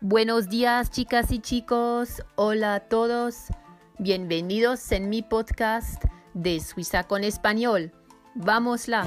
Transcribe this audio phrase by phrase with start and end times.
[0.00, 3.46] Buenos días chicas y chicos, hola a todos,
[3.98, 6.04] bienvenidos en mi podcast
[6.34, 7.90] de Suiza con español.
[8.36, 9.04] Vámosla.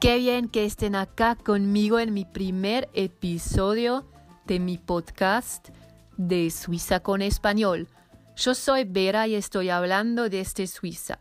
[0.00, 4.10] Qué bien que estén acá conmigo en mi primer episodio
[4.46, 5.68] de mi podcast
[6.16, 7.88] de Suiza con español.
[8.36, 11.20] Yo soy Vera y estoy hablando desde Suiza.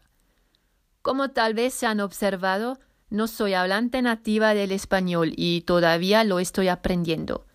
[1.01, 2.79] Como tal vez se han observado,
[3.09, 7.45] no soy hablante nativa del español y todavía lo estoy aprendiendo.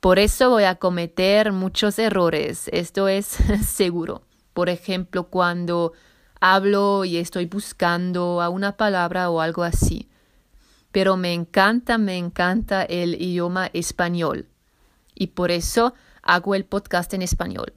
[0.00, 3.26] Por eso voy a cometer muchos errores, esto es
[3.66, 4.22] seguro.
[4.52, 5.92] Por ejemplo, cuando
[6.40, 10.10] hablo y estoy buscando a una palabra o algo así.
[10.92, 14.48] Pero me encanta, me encanta el idioma español.
[15.14, 17.72] Y por eso hago el podcast en español.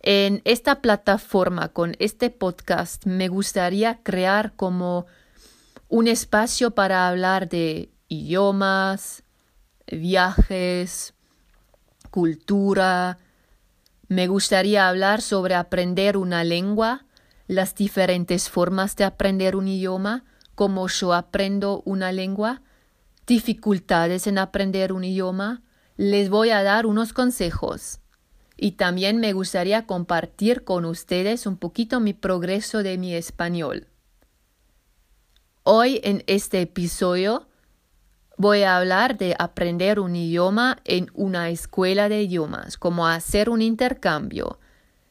[0.00, 5.06] En esta plataforma, con este podcast, me gustaría crear como
[5.88, 9.22] un espacio para hablar de idiomas,
[9.90, 11.14] viajes,
[12.10, 13.18] cultura.
[14.08, 17.06] Me gustaría hablar sobre aprender una lengua,
[17.46, 22.62] las diferentes formas de aprender un idioma, cómo yo aprendo una lengua,
[23.26, 25.62] dificultades en aprender un idioma.
[25.96, 28.00] Les voy a dar unos consejos.
[28.56, 33.86] Y también me gustaría compartir con ustedes un poquito mi progreso de mi español.
[35.70, 37.46] Hoy en este episodio
[38.38, 43.60] voy a hablar de aprender un idioma en una escuela de idiomas, como hacer un
[43.60, 44.58] intercambio,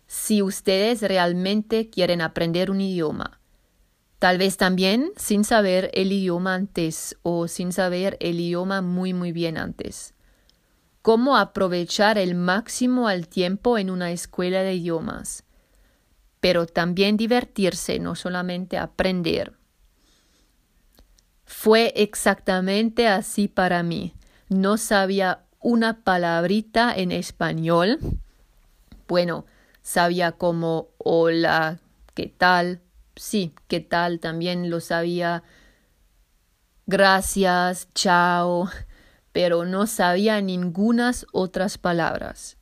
[0.08, 3.40] si ustedes realmente quieren aprender un idioma.
[4.18, 9.32] Tal vez también sin saber el idioma antes o sin saber el idioma muy muy
[9.32, 10.16] bien antes.
[11.04, 15.44] Cómo aprovechar el máximo al tiempo en una escuela de idiomas.
[16.40, 19.54] Pero también divertirse, no solamente aprender.
[21.48, 24.14] Fue exactamente así para mí.
[24.50, 28.00] No sabía una palabrita en español.
[29.08, 29.46] Bueno,
[29.82, 31.80] sabía como hola,
[32.14, 32.82] ¿qué tal?
[33.16, 34.20] Sí, ¿qué tal?
[34.20, 35.42] También lo sabía.
[36.86, 38.70] Gracias, chao,
[39.32, 42.58] pero no sabía ningunas otras palabras.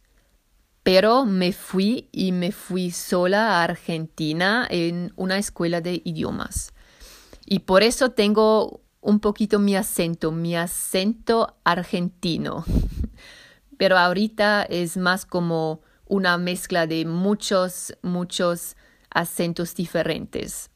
[0.83, 6.71] Pero me fui y me fui sola a Argentina en una escuela de idiomas.
[7.45, 12.65] Y por eso tengo un poquito mi acento, mi acento argentino.
[13.77, 18.75] Pero ahorita es más como una mezcla de muchos, muchos
[19.09, 20.69] acentos diferentes.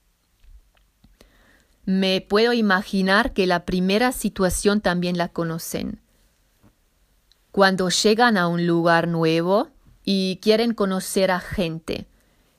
[1.86, 6.02] Me puedo imaginar que la primera situación también la conocen.
[7.52, 9.70] Cuando llegan a un lugar nuevo
[10.04, 12.08] y quieren conocer a gente,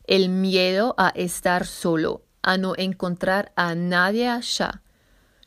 [0.04, 4.82] el miedo a estar solo, a no encontrar a nadie allá.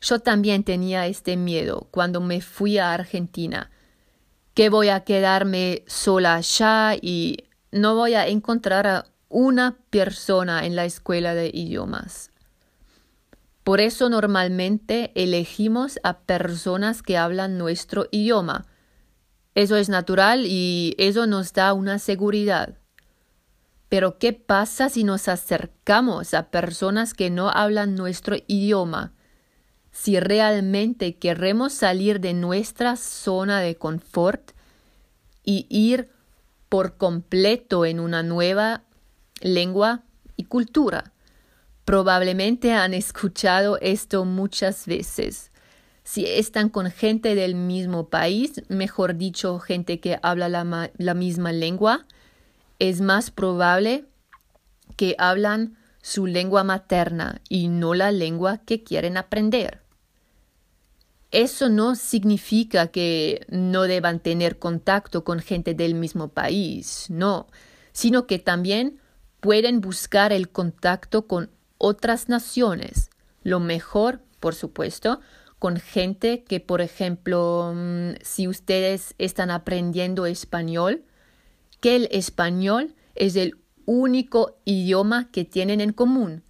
[0.00, 3.70] Yo también tenía este miedo cuando me fui a Argentina,
[4.54, 10.76] que voy a quedarme sola allá y no voy a encontrar a una persona en
[10.76, 12.30] la escuela de idiomas.
[13.64, 18.66] Por eso normalmente elegimos a personas que hablan nuestro idioma.
[19.54, 22.76] Eso es natural y eso nos da una seguridad.
[23.94, 29.12] Pero ¿qué pasa si nos acercamos a personas que no hablan nuestro idioma?
[29.92, 34.50] Si realmente queremos salir de nuestra zona de confort
[35.44, 36.10] y ir
[36.68, 38.82] por completo en una nueva
[39.40, 40.02] lengua
[40.34, 41.12] y cultura.
[41.84, 45.52] Probablemente han escuchado esto muchas veces.
[46.02, 51.52] Si están con gente del mismo país, mejor dicho, gente que habla la, la misma
[51.52, 52.04] lengua,
[52.78, 54.04] es más probable
[54.96, 59.80] que hablan su lengua materna y no la lengua que quieren aprender.
[61.30, 67.48] Eso no significa que no deban tener contacto con gente del mismo país, no,
[67.92, 69.00] sino que también
[69.40, 73.10] pueden buscar el contacto con otras naciones.
[73.42, 75.20] Lo mejor, por supuesto,
[75.58, 81.04] con gente que, por ejemplo, mm, si ustedes están aprendiendo español,
[81.84, 86.42] que el español es el único idioma que tienen en común.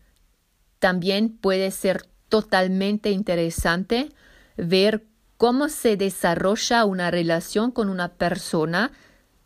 [0.78, 4.10] También puede ser totalmente interesante
[4.56, 8.92] ver cómo se desarrolla una relación con una persona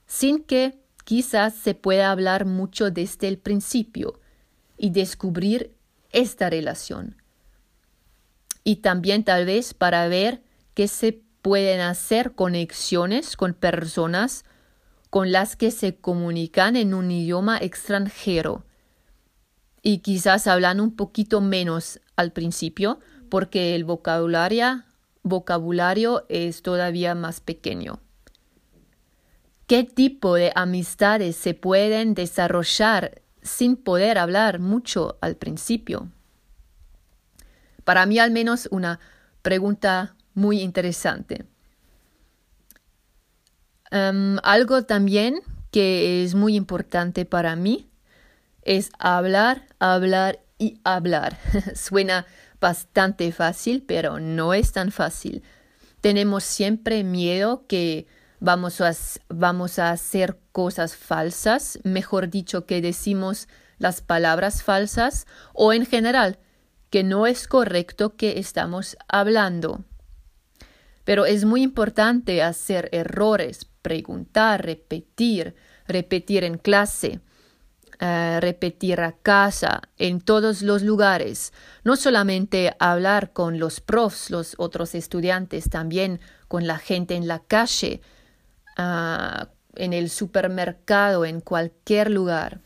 [0.06, 4.20] sin que quizás se pueda hablar mucho desde el principio
[4.76, 5.74] y descubrir
[6.12, 7.16] esta relación.
[8.62, 10.42] Y también tal vez para ver
[10.74, 14.44] que se pueden hacer conexiones con personas
[15.10, 18.64] con las que se comunican en un idioma extranjero.
[19.82, 24.82] Y quizás hablan un poquito menos al principio porque el vocabulario,
[25.22, 28.00] vocabulario es todavía más pequeño.
[29.66, 36.10] ¿Qué tipo de amistades se pueden desarrollar sin poder hablar mucho al principio?
[37.84, 38.98] Para mí al menos una
[39.42, 41.46] pregunta muy interesante.
[43.90, 45.40] Em, algo también
[45.70, 47.88] que es muy importante para mí
[48.62, 51.38] es hablar, hablar y hablar.
[51.74, 52.26] Suena
[52.60, 55.42] bastante fácil, pero no es tan fácil.
[56.00, 58.06] Tenemos siempre miedo que
[58.40, 58.92] vamos a,
[59.28, 63.48] vamos a hacer cosas falsas, mejor dicho, que decimos
[63.78, 66.38] las palabras falsas o en general
[66.90, 69.84] que no es correcto que estamos hablando.
[71.04, 75.54] Pero es muy importante hacer errores, preguntar, repetir,
[75.86, 77.20] repetir en clase,
[78.00, 81.54] eh, repetir a casa, en todos los lugares.
[81.84, 87.38] No solamente hablar con los profs, los otros estudiantes, también con la gente en la
[87.38, 88.02] calle,
[88.76, 92.60] ah, en el supermercado, en cualquier lugar.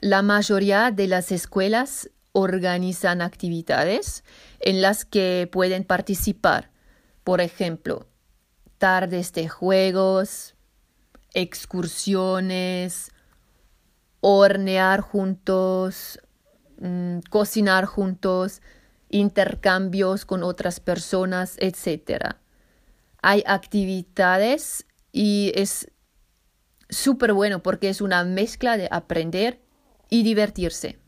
[0.00, 4.24] La mayoría de las escuelas organizan actividades
[4.58, 6.70] en las que pueden participar.
[7.22, 8.06] Por ejemplo,
[8.78, 10.54] tardes de juegos,
[11.34, 13.12] excursiones,
[14.20, 16.18] hornear juntos,
[16.78, 18.62] mm, cocinar juntos,
[19.08, 22.36] intercambios con otras personas, etc.
[23.22, 25.90] Hay actividades y es
[26.88, 29.60] súper bueno porque es una mezcla de aprender
[30.10, 30.98] y divertirse.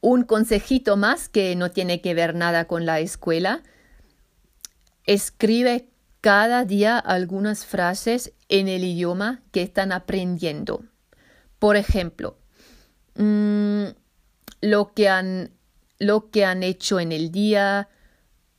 [0.00, 3.62] Un consejito más que no tiene que ver nada con la escuela.
[5.04, 5.88] Escribe
[6.20, 10.84] cada día algunas frases en el idioma que están aprendiendo.
[11.58, 12.38] Por ejemplo,
[13.16, 13.84] mm,
[14.60, 15.52] lo, que han,
[15.98, 17.88] lo que han hecho en el día,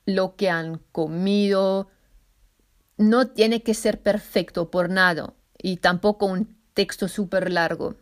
[0.05, 1.89] lo que han comido.
[2.97, 7.95] No tiene que ser perfecto por nada y tampoco un texto súper largo.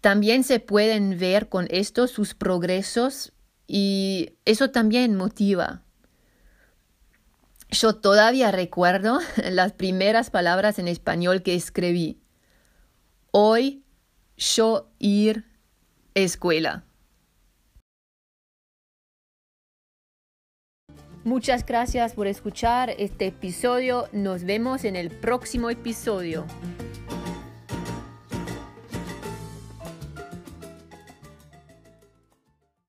[0.00, 3.32] También se pueden ver con esto sus progresos
[3.66, 5.82] y eso también motiva.
[7.70, 9.20] Yo todavía recuerdo
[9.50, 12.20] las primeras palabras en español que escribí.
[13.30, 13.84] Hoy
[14.36, 15.44] yo ir
[16.14, 16.84] escuela.
[21.22, 24.08] Muchas gracias por escuchar este episodio.
[24.12, 26.46] Nos vemos en el próximo episodio.